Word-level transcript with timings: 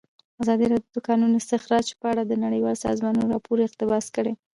ازادي 0.41 0.65
راډیو 0.71 0.91
د 0.95 0.97
د 1.01 1.05
کانونو 1.07 1.35
استخراج 1.41 1.87
په 1.99 2.05
اړه 2.11 2.21
د 2.25 2.33
نړیوالو 2.45 2.83
سازمانونو 2.87 3.31
راپورونه 3.33 3.65
اقتباس 3.67 4.05
کړي. 4.15 4.33